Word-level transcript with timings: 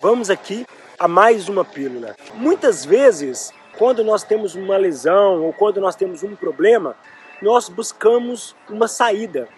Vamos 0.00 0.30
aqui 0.30 0.64
a 0.96 1.08
mais 1.08 1.48
uma 1.48 1.64
pílula. 1.64 2.14
Muitas 2.34 2.84
vezes, 2.84 3.52
quando 3.76 4.04
nós 4.04 4.22
temos 4.22 4.54
uma 4.54 4.76
lesão 4.76 5.42
ou 5.42 5.52
quando 5.52 5.80
nós 5.80 5.96
temos 5.96 6.22
um 6.22 6.36
problema, 6.36 6.94
nós 7.42 7.68
buscamos 7.68 8.54
uma 8.70 8.86
saída. 8.86 9.48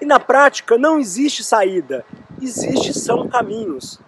E 0.00 0.04
na 0.04 0.20
prática 0.20 0.78
não 0.78 0.96
existe 0.96 1.42
saída, 1.42 2.04
existe 2.40 2.94
são 2.94 3.28
caminhos. 3.28 3.98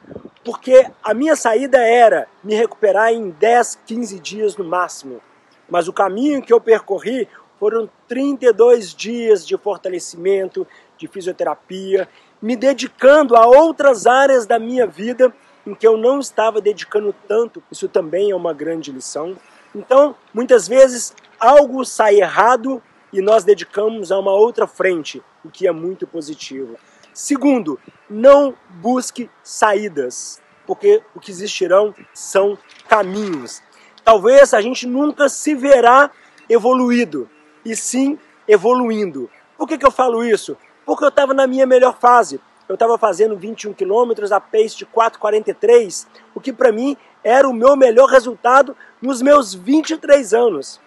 Porque 0.44 0.86
a 1.02 1.12
minha 1.12 1.34
saída 1.34 1.78
era 1.78 2.28
me 2.44 2.54
recuperar 2.54 3.12
em 3.12 3.30
10, 3.30 3.80
15 3.84 4.20
dias 4.20 4.56
no 4.56 4.64
máximo. 4.64 5.20
Mas 5.68 5.88
o 5.88 5.92
caminho 5.92 6.42
que 6.42 6.52
eu 6.52 6.60
percorri 6.60 7.26
foram 7.58 7.90
32 8.06 8.94
dias 8.94 9.44
de 9.44 9.56
fortalecimento, 9.56 10.64
de 10.96 11.08
fisioterapia, 11.08 12.08
me 12.40 12.54
dedicando 12.54 13.34
a 13.34 13.46
outras 13.46 14.06
áreas 14.06 14.46
da 14.46 14.60
minha 14.60 14.86
vida 14.86 15.34
em 15.66 15.74
que 15.74 15.86
eu 15.86 15.96
não 15.96 16.18
estava 16.18 16.60
dedicando 16.60 17.14
tanto. 17.26 17.62
Isso 17.70 17.88
também 17.88 18.30
é 18.30 18.36
uma 18.36 18.52
grande 18.52 18.90
lição. 18.90 19.36
Então, 19.74 20.14
muitas 20.32 20.68
vezes 20.68 21.14
algo 21.38 21.84
sai 21.84 22.16
errado 22.20 22.82
e 23.12 23.20
nós 23.20 23.44
dedicamos 23.44 24.10
a 24.10 24.18
uma 24.18 24.32
outra 24.32 24.66
frente, 24.66 25.22
o 25.44 25.50
que 25.50 25.66
é 25.66 25.72
muito 25.72 26.06
positivo. 26.06 26.76
Segundo, 27.12 27.78
não 28.08 28.54
busque 28.70 29.30
saídas, 29.42 30.40
porque 30.66 31.02
o 31.14 31.20
que 31.20 31.30
existirão 31.30 31.94
são 32.14 32.56
caminhos. 32.88 33.62
Talvez 34.02 34.54
a 34.54 34.60
gente 34.60 34.86
nunca 34.86 35.28
se 35.28 35.54
verá 35.54 36.10
evoluído, 36.48 37.28
e 37.64 37.76
sim 37.76 38.18
evoluindo. 38.48 39.30
Por 39.56 39.68
que, 39.68 39.78
que 39.78 39.86
eu 39.86 39.90
falo 39.90 40.24
isso? 40.24 40.56
Porque 40.84 41.04
eu 41.04 41.08
estava 41.08 41.32
na 41.32 41.46
minha 41.46 41.66
melhor 41.66 41.96
fase. 41.98 42.40
Eu 42.72 42.74
estava 42.74 42.96
fazendo 42.96 43.36
21 43.36 43.74
quilômetros 43.74 44.32
a 44.32 44.40
pace 44.40 44.78
de 44.78 44.86
4,43, 44.86 46.06
o 46.34 46.40
que 46.40 46.50
para 46.50 46.72
mim 46.72 46.96
era 47.22 47.46
o 47.46 47.52
meu 47.52 47.76
melhor 47.76 48.08
resultado 48.08 48.74
nos 48.98 49.20
meus 49.20 49.52
23 49.52 50.32
anos. 50.32 50.80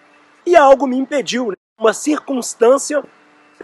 E 0.44 0.56
algo 0.56 0.84
me 0.84 0.96
impediu, 0.96 1.50
né? 1.50 1.56
uma 1.78 1.92
circunstância 1.94 3.04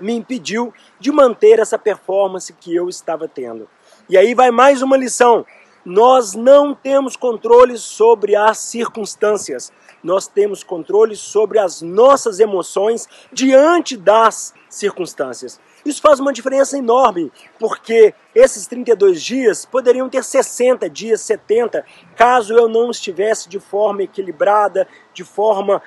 me 0.01 0.13
impediu 0.13 0.73
de 1.01 1.11
manter 1.11 1.59
essa 1.59 1.77
performance 1.77 2.53
que 2.53 2.73
eu 2.73 2.89
estava 2.89 3.27
tendo. 3.27 3.69
E 4.09 4.17
aí 4.17 4.35
vai 4.35 4.53
mais 4.53 4.83
uma 4.83 4.97
lição. 4.97 5.45
Nós 5.85 6.35
não 6.35 6.75
temos 6.75 7.17
controle 7.17 7.77
sobre 7.77 8.37
as 8.37 8.59
circunstâncias, 8.59 9.73
nós 10.03 10.29
temos 10.29 10.63
controle 10.63 11.17
sobre 11.17 11.59
as 11.59 11.83
nossas 11.83 12.39
emoções 12.39 13.09
diante 13.33 13.97
das 13.97 14.55
circunstâncias. 14.69 15.61
Isso 15.85 16.01
faz 16.01 16.21
uma 16.21 16.33
diferença 16.33 16.79
enorme, 16.79 17.33
porque 17.59 18.15
esses 18.33 18.69
32 18.69 19.21
dias 19.21 19.65
poderiam 19.67 20.09
ter 20.09 20.23
60 20.23 20.89
dias, 20.89 21.21
70, 21.23 21.85
caso 22.17 22.55
eu 22.55 22.69
não 22.69 22.91
estivesse 22.91 23.49
de 23.49 23.59
forma 23.59 24.05
equilibrada, 24.05 24.87
de 25.13 25.25
forma 25.25 25.83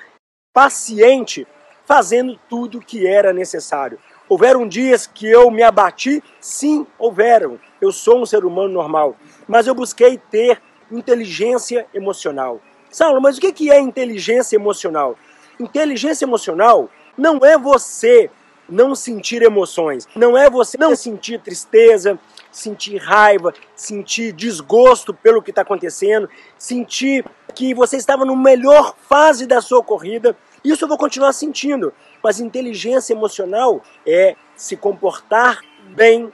paciente, 0.52 1.46
fazendo 1.86 2.38
tudo 2.48 2.78
o 2.78 2.82
que 2.82 3.06
era 3.06 3.32
necessário. 3.32 3.98
Houveram 4.28 4.66
dias 4.66 5.06
que 5.06 5.26
eu 5.26 5.50
me 5.50 5.62
abati? 5.62 6.22
Sim, 6.40 6.84
houveram. 6.98 7.60
Eu 7.80 7.92
sou 7.92 8.20
um 8.20 8.26
ser 8.26 8.44
humano 8.44 8.68
normal. 8.68 9.16
Mas 9.46 9.66
eu 9.66 9.74
busquei 9.74 10.18
ter 10.30 10.60
inteligência 10.90 11.86
emocional. 11.92 12.60
Saulo, 12.90 13.20
mas 13.20 13.38
o 13.38 13.40
que 13.40 13.70
é 13.70 13.78
inteligência 13.78 14.56
emocional? 14.56 15.16
Inteligência 15.58 16.24
emocional 16.24 16.90
não 17.16 17.44
é 17.44 17.58
você 17.58 18.30
não 18.68 18.94
sentir 18.94 19.42
emoções, 19.42 20.08
não 20.14 20.36
é 20.36 20.50
você 20.50 20.76
não 20.76 20.94
sentir 20.96 21.40
tristeza, 21.40 22.18
sentir 22.50 22.96
raiva, 22.96 23.54
sentir 23.74 24.32
desgosto 24.32 25.14
pelo 25.14 25.42
que 25.42 25.50
está 25.50 25.62
acontecendo, 25.62 26.28
sentir 26.58 27.24
que 27.54 27.74
você 27.74 27.96
estava 27.96 28.24
na 28.24 28.34
melhor 28.34 28.94
fase 29.08 29.46
da 29.46 29.60
sua 29.60 29.82
corrida. 29.82 30.36
Isso 30.64 30.84
eu 30.84 30.88
vou 30.88 30.98
continuar 30.98 31.32
sentindo, 31.32 31.92
mas 32.22 32.40
inteligência 32.40 33.12
emocional 33.12 33.82
é 34.06 34.34
se 34.56 34.76
comportar 34.76 35.60
bem 35.94 36.32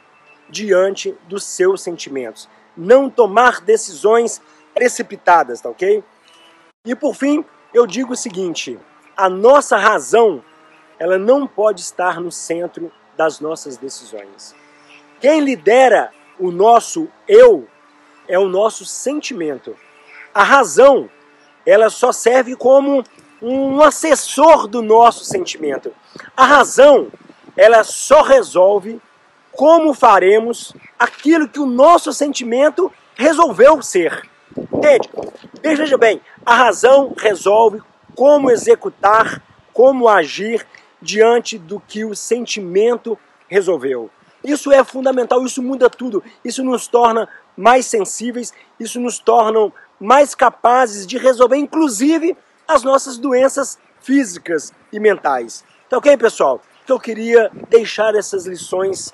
diante 0.49 1.15
dos 1.29 1.45
seus 1.45 1.83
sentimentos. 1.83 2.49
Não 2.77 3.11
tomar 3.11 3.61
decisões 3.61 4.41
precipitadas, 4.75 5.61
tá 5.61 5.69
ok? 5.69 6.03
E 6.85 6.95
por 6.95 7.15
fim, 7.15 7.45
eu 7.73 7.87
digo 7.87 8.13
o 8.13 8.17
seguinte: 8.17 8.79
a 9.17 9.29
nossa 9.29 9.77
razão, 9.77 10.43
ela 10.99 11.19
não 11.19 11.47
pode 11.47 11.81
estar 11.81 12.21
no 12.21 12.33
centro 12.33 12.91
das 13.17 13.41
nossas 13.41 13.77
decisões. 13.77 14.55
Quem 15.21 15.41
lidera 15.41 16.11
o 16.39 16.51
nosso 16.51 17.09
eu 17.29 17.69
é 18.27 18.39
o 18.39 18.49
nosso 18.49 18.85
sentimento. 18.85 19.77
A 20.35 20.43
razão, 20.43 21.11
ela 21.67 21.91
só 21.91 22.11
serve 22.11 22.57
como 22.57 23.05
um 23.41 23.81
assessor 23.83 24.67
do 24.67 24.83
nosso 24.83 25.25
sentimento. 25.25 25.93
A 26.37 26.45
razão, 26.45 27.13
ela 27.57 27.85
só 27.85 28.23
resolve 28.23 29.01
como 29.53 29.95
faremos 29.95 30.75
aquilo 30.99 31.49
que 31.49 31.61
o 31.61 31.67
nosso 31.67 32.13
sentimento 32.13 32.91
resolveu 33.15 33.83
ser. 33.83 34.29
Entende? 34.73 35.09
Veja 35.63 35.97
bem, 35.97 36.21
a 36.45 36.55
razão 36.55 37.15
resolve 37.17 37.81
como 38.15 38.51
executar, 38.51 39.43
como 39.73 40.09
agir 40.09 40.67
diante 41.01 41.59
do 41.59 41.81
que 41.81 42.05
o 42.05 42.15
sentimento 42.15 43.19
resolveu. 43.49 44.11
Isso 44.45 44.73
é 44.73 44.83
fundamental, 44.83 45.45
isso 45.45 45.63
muda 45.63 45.89
tudo. 45.89 46.23
Isso 46.45 46.65
nos 46.65 46.87
torna 46.87 47.29
mais 47.57 47.87
sensíveis, 47.87 48.53
isso 48.79 48.99
nos 48.99 49.19
torna 49.19 49.73
mais 50.01 50.35
capazes 50.35 51.07
de 51.07 51.17
resolver, 51.17 51.57
inclusive, 51.57 52.37
as 52.67 52.83
nossas 52.83 53.19
doenças 53.19 53.79
físicas 54.01 54.73
e 54.93 54.99
mentais. 54.99 55.65
Então, 55.87 55.99
ok, 55.99 56.17
pessoal? 56.17 56.61
Que 56.85 56.93
eu 56.93 56.99
queria 56.99 57.51
deixar 57.69 58.15
essas 58.15 58.47
lições. 58.47 59.13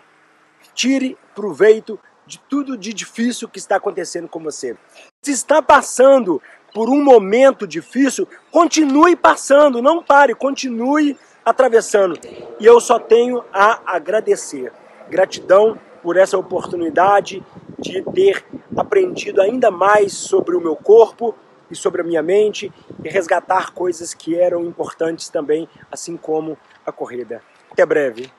Tire 0.79 1.19
proveito 1.35 1.99
de 2.25 2.39
tudo 2.39 2.77
de 2.77 2.95
difícil 2.95 3.49
que 3.49 3.59
está 3.59 3.75
acontecendo 3.75 4.29
com 4.29 4.39
você. 4.39 4.77
Se 5.25 5.33
está 5.33 5.61
passando 5.61 6.41
por 6.73 6.89
um 6.89 7.03
momento 7.03 7.67
difícil, 7.67 8.29
continue 8.53 9.17
passando, 9.17 9.83
não 9.83 10.01
pare, 10.01 10.37
continue 10.37 11.19
atravessando. 11.45 12.17
E 12.61 12.65
eu 12.65 12.81
só 12.81 12.97
tenho 12.97 13.45
a 13.53 13.81
agradecer. 13.93 14.73
Gratidão 15.11 15.77
por 16.01 16.17
essa 16.17 16.39
oportunidade 16.39 17.43
de 17.77 18.01
ter 18.13 18.45
aprendido 18.77 19.43
ainda 19.43 19.73
mais 19.73 20.13
sobre 20.13 20.55
o 20.55 20.61
meu 20.61 20.77
corpo, 20.77 21.35
e 21.69 21.77
sobre 21.77 22.01
a 22.01 22.05
minha 22.05 22.23
mente 22.23 22.73
e 23.05 23.09
resgatar 23.09 23.73
coisas 23.73 24.15
que 24.15 24.35
eram 24.39 24.65
importantes 24.65 25.29
também, 25.29 25.69
assim 25.91 26.17
como 26.17 26.57
a 26.87 26.93
corrida. 26.93 27.43
Até 27.71 27.85
breve. 27.85 28.31